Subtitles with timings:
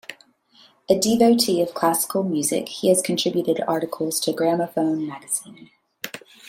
[0.89, 5.69] A devotee of classical music, he has contributed articles to "Gramophone" magazine.